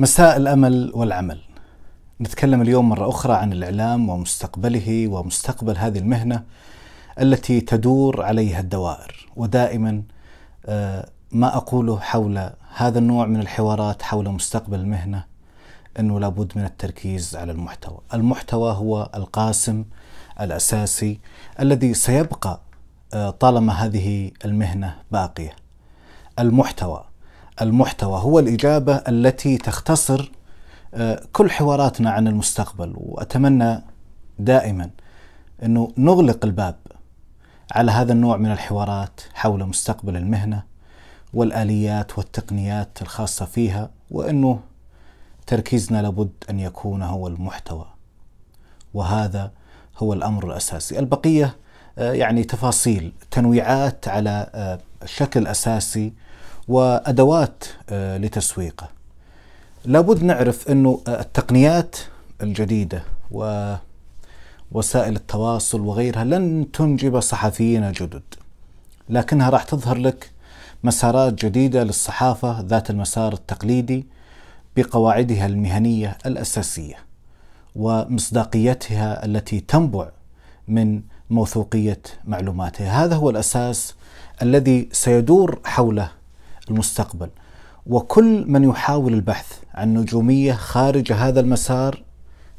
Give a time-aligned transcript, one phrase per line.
[0.00, 1.40] مساء الأمل والعمل.
[2.20, 6.44] نتكلم اليوم مرة أخرى عن الإعلام ومستقبله ومستقبل هذه المهنة
[7.20, 10.02] التي تدور عليها الدوائر ودائما
[10.66, 15.24] آه، ما أقوله حول هذا النوع من الحوارات حول مستقبل المهنة
[15.98, 17.98] إنه لابد من التركيز على المحتوى.
[18.14, 19.84] المحتوى هو القاسم
[20.40, 21.20] الأساسي
[21.60, 22.60] الذي سيبقى
[23.14, 25.56] آه، طالما هذه المهنة باقية.
[26.38, 27.07] المحتوى
[27.62, 30.30] المحتوى هو الإجابة التي تختصر
[30.94, 32.92] آه، كل حواراتنا عن المستقبل.
[32.96, 33.82] وأتمنى
[34.38, 34.90] دائما
[35.62, 36.76] إنه نغلق الباب
[37.72, 40.62] على هذا النوع من الحوارات حول مستقبل المهنة
[41.34, 44.60] والآليات والتقنيات الخاصة فيها وإنه
[45.46, 47.86] تركيزنا لابد أن يكون هو المحتوى.
[48.94, 49.52] وهذا
[49.98, 50.98] هو الأمر الأساسي.
[50.98, 51.56] البقية
[51.98, 56.12] آه، يعني تفاصيل تنويعات على آه، شكل أساسي
[56.68, 58.88] وأدوات آه، لتسويقه.
[59.84, 61.96] لابد نعرف إنه التقنيات
[62.42, 68.22] الجديدة ووسائل التواصل وغيرها لن تنجب صحفيين جدد.
[69.08, 70.30] لكنها راح تظهر لك
[70.84, 74.06] مسارات جديدة للصحافة ذات المسار التقليدي
[74.76, 76.96] بقواعدها المهنية الأساسية
[77.76, 80.08] ومصداقيتها التي تنبع
[80.68, 83.94] من موثوقية معلوماتها، هذا هو الأساس
[84.42, 86.17] الذي سيدور حوله
[86.70, 87.28] المستقبل
[87.86, 92.02] وكل من يحاول البحث عن نجومية خارج هذا المسار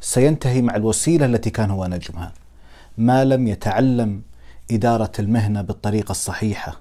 [0.02, 2.32] سينتهي مع الوسيلة التي كان هو نجمها.
[2.98, 4.22] ما لم يتعلم
[4.72, 6.80] إدارة المهنة بالطريقة الصحيحة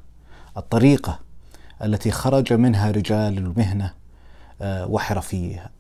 [0.57, 1.19] الطريقة
[1.83, 3.93] التي خرج منها رجال المهنة
[4.63, 5.71] آه، وحرفيها.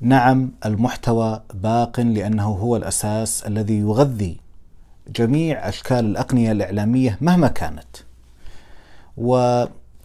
[0.00, 4.40] نعم المحتوى باق لأنه هو الأساس الذي يغذي
[5.08, 7.96] جميع أشكال الأقنية الإعلامية مهما كانت.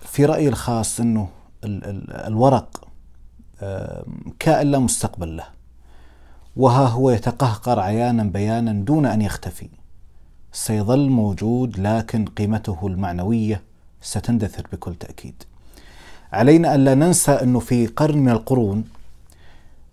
[0.03, 1.29] وفي رأيي الخاص إنه
[1.63, 2.87] الورق
[4.39, 5.45] كائن لا مستقبل له.
[6.55, 9.69] وها هو يتقهقر عيانا بيانا دون أن يختفي.
[10.51, 13.61] سيظل موجود لكن قيمته المعنوية
[14.01, 15.43] ستندثر بكل تأكيد.
[16.33, 18.83] علينا أن لا ننسى إنه في قرن من القرون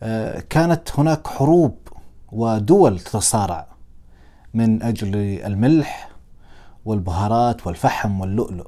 [0.02, 1.76] آه، كانت هناك حروب
[2.32, 3.66] ودول تتصارع
[4.54, 6.08] من أجل الملح
[6.84, 8.66] والبهارات والفحم واللؤلؤ.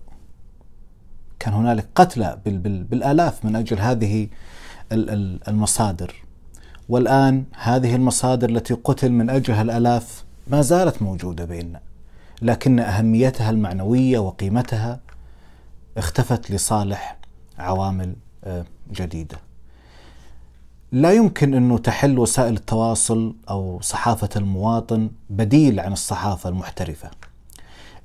[1.40, 2.38] كان هنالك قتلى
[2.90, 4.28] بالآلاف من أجل هذه
[5.48, 6.14] المصادر
[6.88, 11.80] والآن هذه المصادر التي قتل من أجلها الآلاف ما زالت موجودة بيننا
[12.42, 15.00] لكن أهميتها المعنوية وقيمتها
[15.96, 17.16] اختفت لصالح
[17.58, 18.14] عوامل
[18.44, 19.38] آه، جديدة.
[20.92, 27.10] لا يمكن انه تحل وسائل التواصل أو صحافة المواطن بديل عن الصحافة المحترفة.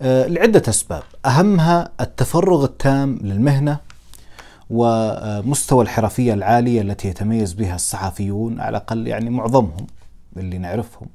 [0.02, 3.78] آه، لعدة أسباب، أهمها التفرغ التام للمهنة
[4.70, 9.88] ومستوى الحرفية العالية التي يتميز بها الصحفيون على الأقل يعني معظمهم
[10.38, 11.08] اللي نعرفهم.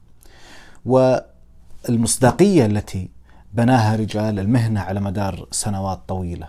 [1.88, 3.08] والمصداقية التي
[3.54, 6.46] بناها رجال المهنة على مدار سنوات طويلة.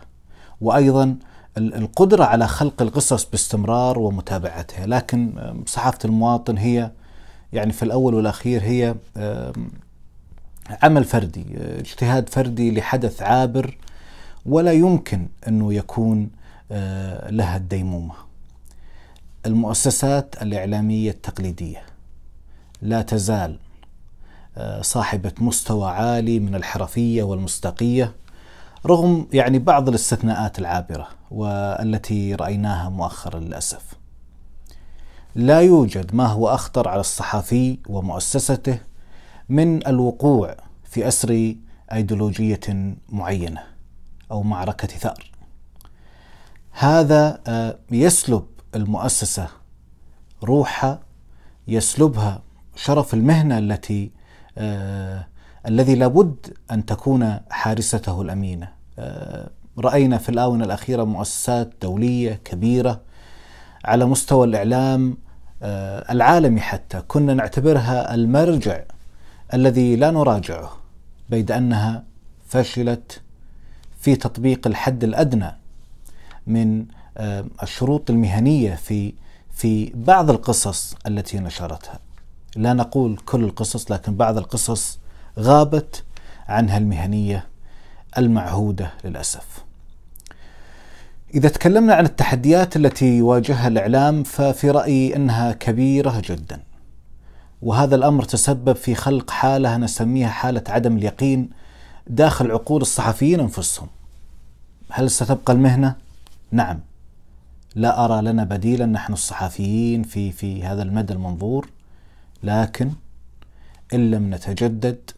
[0.62, 1.16] وأيضا
[1.58, 5.34] القدرة على خلق القصص باستمرار ومتابعتها، لكن
[5.68, 6.92] صحافة المواطن هي
[7.54, 8.96] يعني في الأول والأخير هي
[10.84, 13.78] عمل فردي، اجتهاد فردي لحدث عابر
[14.46, 16.30] ولا يمكن أنه يكون
[16.72, 18.14] آه، لها الديمومة.
[19.46, 21.84] المؤسسات الإعلامية التقليدية
[22.82, 23.58] لا تزال
[24.58, 28.16] آه، صاحبة مستوى عالي من الحرفية والمصداقية
[28.86, 33.84] رغم يعني بعض الاستثناءات العابرة والتي رأيناها مؤخرا للأسف
[35.36, 38.78] لا يوجد ما هو أخطر على الصحفي ومؤسسته
[39.52, 41.56] من الوقوع في أسر
[41.94, 43.64] أيديولوجية معينة
[44.32, 45.32] أو معركة ثأر
[46.72, 48.46] هذا آه، يسلب
[48.76, 49.48] المؤسسة
[50.44, 51.00] روحها
[51.68, 52.42] يسلبها
[52.76, 54.12] شرف المهنة التي
[54.58, 55.28] آه،
[55.68, 58.68] الذي لابد أن تكون حارسته الأمينة.
[59.00, 63.02] آه، رأينا في الآونة الأخيرة مؤسسات دولية كبيرة
[63.86, 65.18] على مستوى الإعلام
[66.12, 68.82] العالمي حتى كنا نعتبرها المرجع
[69.54, 70.78] الذي لا نراجعه
[71.30, 72.04] بيد أنها
[72.48, 73.22] فشلت
[74.00, 75.52] في تطبيق الحد الأدنى
[76.48, 76.86] من
[77.18, 79.14] آه، الشروط المهنية في
[79.54, 82.00] في بعض القصص التي نشرتها.
[82.56, 85.00] لا نقول كل القصص لكن بعض القصص
[85.40, 86.04] غابت
[86.48, 87.48] عنها المهنية
[88.18, 89.64] المعهودة للأسف.
[91.34, 96.60] إذا تكلمنا عن التحديات التي يواجهها الإعلام ففي رأيي إنها كبيرة جدا.
[97.62, 101.50] وهذا الأمر تسبب في خلق حالة نسميها حالة عدم اليقين
[102.08, 103.88] داخل عقول الصحفيين أنفسهم.
[104.90, 105.96] هل ستبقى المهنة؟
[106.52, 106.80] نعم.
[107.76, 111.70] لا أرى لنا بديلا نحن الصحفيين في في هذا المدى المنظور
[112.44, 112.92] لكن
[113.94, 115.12] إن لم نتجدد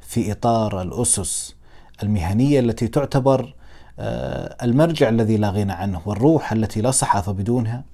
[0.00, 1.54] في إطار الأسس
[2.02, 3.54] المهنية التي تعتبر
[3.98, 7.84] آه، المرجع الذي لا غنى عنه والروح التي لا صحافة بدونها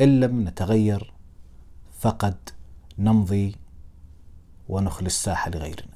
[0.00, 1.12] إن لم نتغير
[2.00, 2.34] فقد
[2.98, 3.56] نمضي
[4.68, 5.95] ونخلي الساحة لغيرنا.